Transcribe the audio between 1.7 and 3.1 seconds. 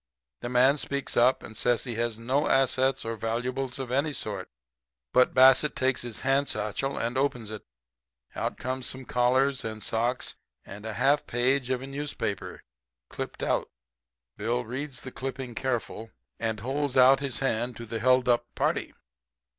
he has no assets